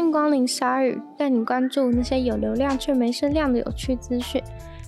[0.00, 4.42] 欢迎光临鲨语，带你关注那些有流量却没声量的有趣资讯。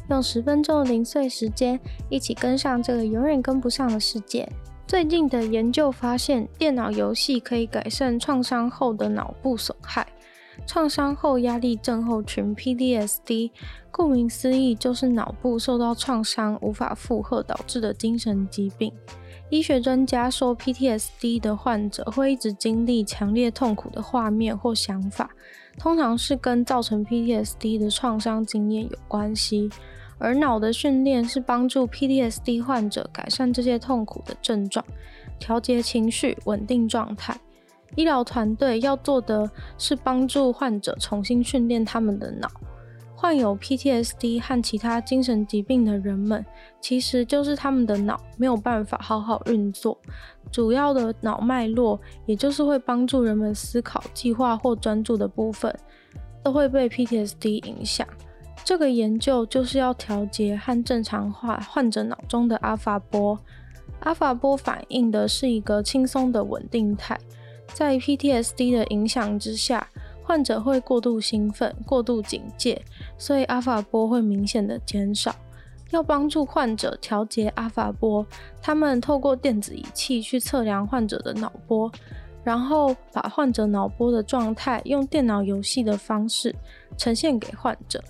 [0.09, 4.51] 用十分钟的零碎时间，一起跟上这个永远跟不上的世界。
[4.87, 10.07] 最近的研究发现，电脑游戏可以改善创伤后的脑部损害。
[10.67, 13.51] 创伤后压力症候群 （PDSD），
[13.91, 18.91] 顾名思义，就是脑部受到创伤无法负荷导致的精神疾病。
[19.53, 25.29] 医学专家说，PTSD 的患者会一直经历强烈痛苦的画面或想法，
[25.79, 29.69] 通常是跟造成 PTSD 的创伤经验有关系。
[30.17, 34.83] 而脑的训练是帮助 PTSD 患者改善这些痛苦的症状，
[35.39, 37.39] 调节情绪，稳定状态。
[37.95, 42.49] 医疗团队要做的是帮助患者重新训练他们的脑。
[43.23, 46.45] 患有 PTSD 和其他精神疾病的人们，
[46.81, 49.97] 其实就是他们的脑没有办法好好运作，
[50.51, 55.73] 主要的脑脉络，也就是会帮助人们思考、计划或专注的部分，
[56.43, 58.05] 都会被 PTSD 影响。
[58.65, 63.39] 这个研究就是要调节和正常化患者脑中的阿法波。
[64.01, 67.17] 阿法波反映的是一个轻松的稳定态，
[67.73, 69.87] 在 PTSD 的影响之下。
[70.33, 72.83] 患者会过度兴奋、过度警戒，
[73.19, 75.37] 所以阿法波会明显的减少。
[75.91, 78.27] 要帮助患者调节阿法波，
[78.63, 81.93] 他们透过电子仪器去测量患者的脑波，
[82.43, 86.55] 然后把患者脑波的状态用电脑游戏的方式
[86.97, 88.03] 呈现给患者。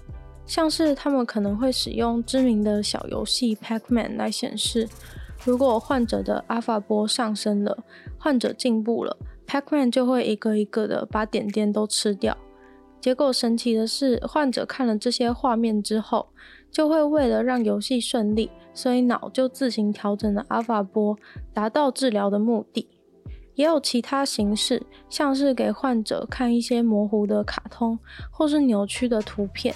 [0.47, 4.89] 像是他们可能会使用知名的小游戏 Pac-Man 来显示，
[5.45, 7.77] 如果患者的阿法波上升了，
[8.17, 9.17] 患者进步了。
[9.53, 12.34] Pac-Man 就会一个一个的把点点都吃掉。
[13.03, 16.31] 结果神奇的是，患者看了这些画面之后，
[16.70, 21.19] 就会为了让游戏顺利，所以脑就自行调整了阿法波，
[21.53, 22.89] 达到治疗的目的。
[23.55, 27.98] 也有其他形式，像是给患者看一些模糊的卡通，
[28.31, 29.75] 或是扭曲的图片。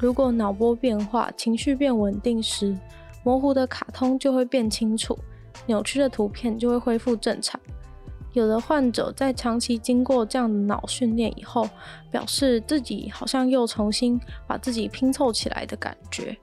[0.00, 2.74] 如果脑波变化、情绪变稳定时，
[3.22, 5.18] 模糊的卡通就会变清楚，
[5.66, 7.60] 扭曲的图片就会恢复正常。
[8.34, 11.68] 有的患者在长期经过这样的脑训练以后，
[12.10, 16.36] 表示自己好像又重新把自己拼凑起来的感觉。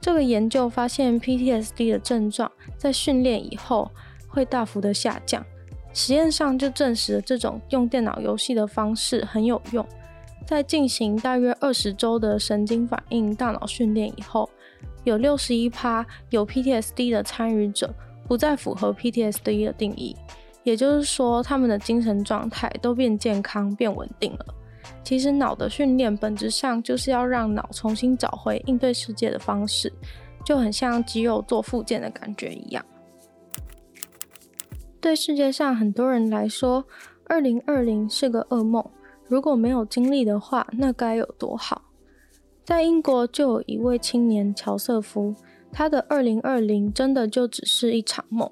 [0.00, 3.90] 这个研究发现，PTSD 的症状在训练以后
[4.26, 5.44] 会大幅的下降。
[5.92, 9.86] 实验上就证实了这种用电脑游戏的方式很有用。
[10.44, 14.50] 在进行大约二十周的神经反应大脑训练以后，
[15.04, 17.94] 有六十一趴有 PTSD 的参与者
[18.26, 20.16] 不再符合 PTSD 的定义。
[20.64, 24.46] 也就是说，他们的精神状态都变健康、变稳定了。
[25.04, 29.92] 其实，脑的训练本质上就是要让脑重新找回应对世界的方式，
[30.44, 32.84] 就很像肌肉做复健的感觉一样。
[35.00, 36.84] 对世界上很多人来说，
[37.26, 38.84] 二零二零是个噩梦。
[39.26, 41.82] 如果没有经历的话，那该有多好？
[42.64, 45.34] 在英国就有一位青年乔瑟夫，
[45.72, 48.48] 他的二零二零真的就只是一场梦。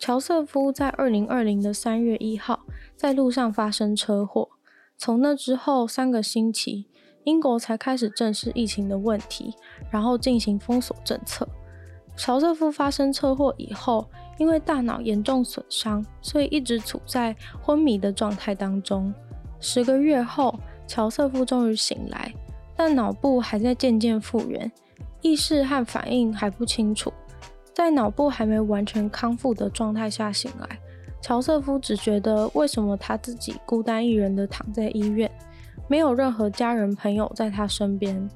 [0.00, 2.60] 乔瑟夫在二零二零的三月一号
[2.96, 4.48] 在路上发生车祸，
[4.96, 6.86] 从那之后三个星期，
[7.24, 9.54] 英国才开始正视疫情的问题，
[9.90, 11.46] 然后进行封锁政策。
[12.16, 19.12] 乔瑟夫发生车祸以后，因为大脑严重损伤，所以一直处在昏迷的状态当中。
[19.60, 22.34] 十个月后，乔瑟夫终于醒来，
[22.74, 24.72] 但脑部还在渐渐复原，
[25.20, 27.12] 意识和反应还不清楚。
[27.80, 30.78] 在脑部还没完全康复的状态下醒来，
[31.22, 35.30] 乔瑟夫只觉得为什么他自己孤单一人的躺在医院，
[35.88, 38.28] 没有任何家人朋友在他身边。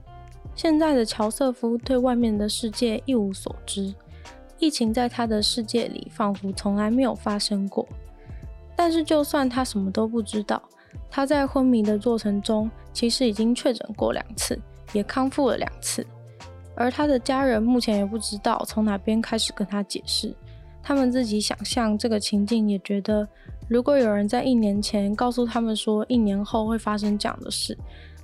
[0.55, 3.95] 现在的乔瑟夫对外面的世界一无所知，
[4.59, 7.87] 疫情在他的世界里仿佛从来没有发生过。
[8.75, 10.63] 但是就算他什么都不知道，
[11.11, 14.59] 他在昏迷的过程中其实已经确诊过两次，
[14.95, 16.07] 也康复了两次。
[16.77, 20.35] 而他的家人目前也不知道从哪边开始跟他解释，
[20.83, 23.27] 他们自己想象这个情境，也觉得
[23.69, 27.77] 如果有人在一年前告诉他们说一年后会发生这样的事，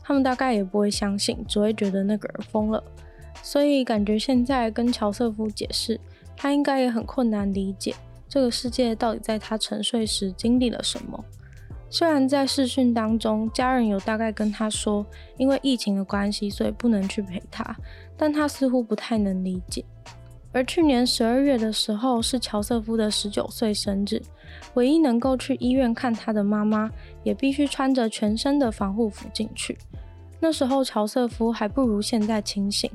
[0.02, 2.82] 他们大概也不会相信，只会觉得那个人疯了。
[3.42, 5.98] 所以感觉现在跟乔瑟夫解释，
[6.36, 7.94] 他应该也很困难理解
[8.28, 11.24] 这个世界到底在他沉睡时经历了什么。
[11.92, 15.04] 虽然在视讯当中，家人有大概跟他说，
[15.36, 17.76] 因为疫情的关系，所以不能去陪他，
[18.16, 19.84] 但他似乎不太能理解。
[20.52, 24.22] 而去年十二月的时候，是乔瑟夫的十九岁生日，
[24.74, 26.88] 唯一能够去医院看他的妈妈，
[27.24, 29.76] 也必须穿着全身的防护服进去。
[30.38, 32.88] 那时候乔瑟夫还不如现在清醒，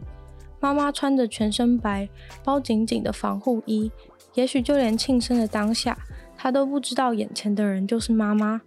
[0.62, 2.08] 妈妈穿着全身白，
[2.44, 3.92] 包紧紧的防护衣，
[4.36, 5.98] 也许就连庆生的当下，
[6.38, 8.62] 他都不知道眼前的人就是妈妈。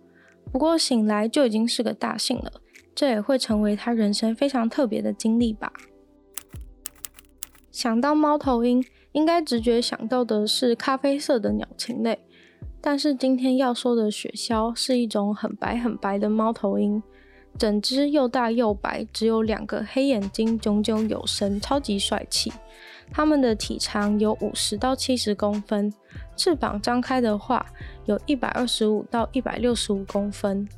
[0.53, 2.53] 不过醒来就已经是个大幸了，
[2.95, 5.73] 这也会成为他人生非常特别的经历吧。
[7.71, 12.19] 想到猫头鹰，应该直觉想到的是咖啡色的鸟禽类，
[12.81, 17.01] 但是今天要说的雪鸮是一种很白很白的猫头鹰，
[17.57, 22.53] 整只又大又白，只有两个黑眼睛，炯炯有神，超级帅气。
[23.11, 25.93] 它们的体长有五十到七十公分，
[26.37, 27.65] 翅膀张开的话，
[28.05, 30.69] 有一百二十五到一百六十五公分。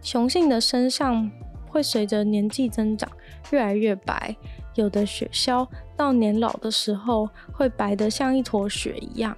[0.00, 1.30] 雄性的身上
[1.68, 3.10] 会随着年纪增长
[3.50, 4.36] 越来越白，
[4.74, 9.36] 有的雪鸮到年老的时候会白得像一坨雪一样。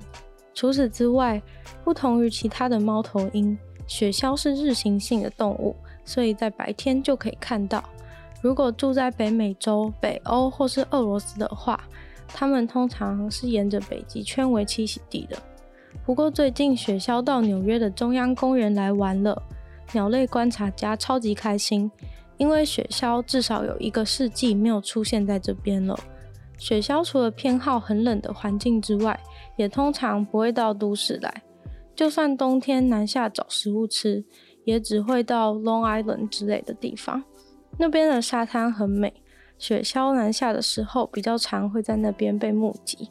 [0.52, 1.40] 除此之外，
[1.82, 3.56] 不同于其他的猫头鹰，
[3.86, 5.74] 雪鸮是日行性的动物，
[6.04, 7.82] 所以在白天就可以看到。
[8.42, 11.78] 如果住在北美洲、北欧或是俄罗斯的话，
[12.32, 15.36] 它们通常是沿着北极圈为栖息地的。
[16.06, 19.42] 不过最近雪鸮到纽约的中央公园来玩了，
[19.92, 21.90] 鸟类观察家超级开心，
[22.36, 25.98] 因为雪鸮至少有一个世纪没有出现在这边了。
[26.56, 29.18] 雪鸮除了偏好很冷的环境之外，
[29.56, 31.42] 也通常不会到都市来。
[31.94, 34.24] 就算冬天南下找食物吃，
[34.64, 37.22] 也只会到 Long Island 之类的地方，
[37.78, 39.12] 那边的沙滩很美。
[39.60, 43.10] 雪鸮南下的时候，比较常会在那边被目击。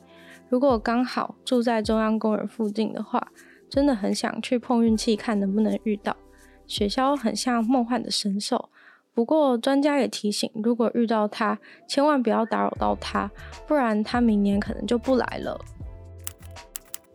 [0.49, 3.25] 如果刚好住在中央公园附近的话，
[3.69, 6.17] 真的很想去碰运气，看能不能遇到
[6.65, 7.15] 雪鸮。
[7.15, 8.69] 很像梦幻的神兽，
[9.13, 13.29] 不过专家也提醒，如果遇到它，千万不要打扰到它，
[13.67, 15.59] 不然它明年可能就不来了。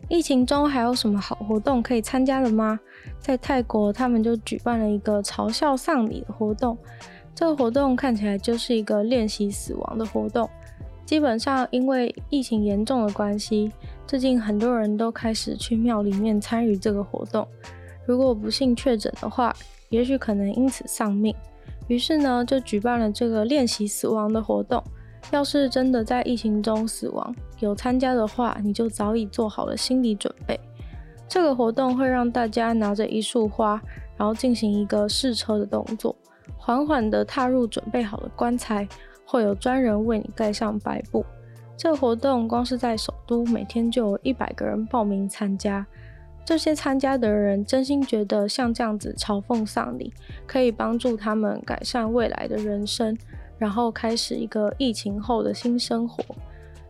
[0.09, 2.79] 疫情中还有什么好活动可以参加的吗？
[3.19, 6.79] 在泰国，他们就举办了一个嘲笑丧礼的活动。
[7.35, 10.49] 这个活动看起来就是一个练习死亡的活动。
[11.05, 13.71] 基本上，因为疫情严重的关系，
[14.07, 17.47] 最近很多人都开始去庙里面参与这个活动。
[18.07, 19.55] 如果不幸确诊的话，
[19.91, 21.35] 也许可能因此丧命。
[21.89, 24.83] 于是呢，就举办了这个练习死亡的活动。
[25.31, 30.59] 要是真的在疫情中死亡，有参加的话，你就早已做好了心理准备。
[31.29, 33.83] 这个活动会让大家拿着一束花，
[34.17, 36.15] 然后进行一个试车的动作。
[36.57, 38.89] 缓缓地踏入准备好的棺材，
[39.27, 41.25] 会有专人为你盖上白布。
[41.77, 45.85] 这个活动光是在首都，每天就有一百个人报名参加。
[46.45, 50.13] 这些参加的人真心觉得，像这样子嘲讽丧礼，
[50.47, 53.17] 可以帮助他们改善未来的人生，
[53.59, 56.23] 然后开始一个疫情后的新生活。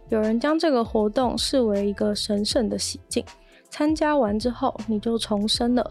[0.08, 3.24] 有人将这个活动视为一个神圣的洗净，
[3.70, 5.90] 参加完之后你就重生了。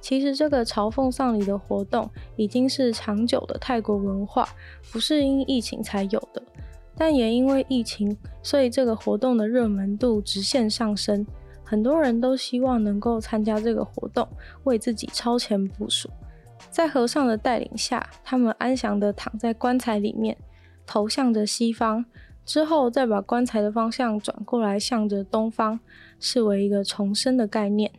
[0.00, 4.48] 其实这个朝奉丧礼的活动已经是长久的泰国文化，
[4.90, 6.42] 不是因疫情才有的。
[6.96, 11.26] 但也因为疫情，所以这个活动的热门度直线上升。
[11.64, 14.28] 很多人都希望能够参加这个活动，
[14.64, 16.10] 为自己超前部署。
[16.70, 20.36] 在和尚的带领下，他们安详地躺在棺材里面，
[20.84, 22.04] 头向着西方，
[22.44, 25.80] 之后再把棺材的方向转过来，向着东方，
[26.20, 27.90] 视为一个重生的概念。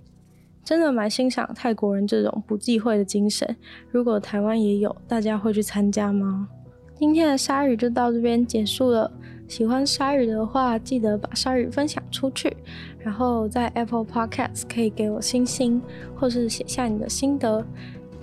[0.63, 3.55] 真的蛮欣赏泰国人这种不忌讳的精神。
[3.91, 6.47] 如果台湾也有，大家会去参加吗？
[6.95, 9.11] 今天的鲨鱼就到这边结束了。
[9.47, 12.55] 喜欢鲨鱼的话，记得把鲨鱼分享出去。
[12.97, 15.81] 然后在 Apple Podcast 可以给我星星，
[16.15, 17.63] 或是写下你的心得。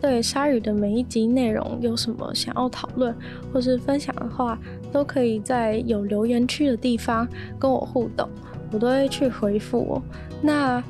[0.01, 3.15] 对鲨鱼的每一集内容有什么想要讨论
[3.53, 4.59] 或是分享的话，
[4.91, 8.27] 都可以在有留言区的地方跟我互动，
[8.73, 10.03] 我都会去回复哦。
[10.41, 10.83] 那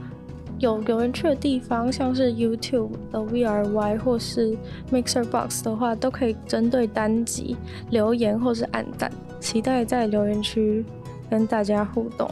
[0.60, 4.56] 有有人去的地方，像是 YouTube 的 VRY 或是
[4.92, 7.56] Mixer Box 的话，都可以针对单集
[7.90, 9.10] 留言或是按赞。
[9.40, 10.84] 期待在留言区
[11.28, 12.30] 跟大家互动。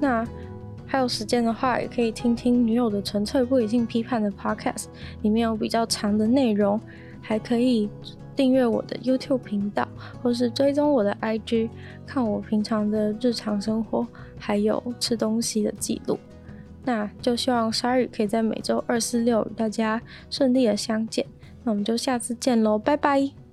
[0.00, 0.26] 那
[0.86, 4.86] 还有时间的话，也可以听听女友的纯粹不理性批判的 Podcast，
[5.20, 6.80] 里面有比较长的内容。
[7.20, 7.90] 还可以
[8.34, 9.86] 订阅我的 YouTube 频道，
[10.22, 11.68] 或是追踪我的 IG，
[12.06, 14.06] 看我平常的日常生活，
[14.38, 16.18] 还有吃东西的记录。
[16.88, 21.26] 那就希望鲨鱼可以在每周二、四、六与大家顺利的相见。
[21.62, 23.47] 那我们就下次见喽，拜拜。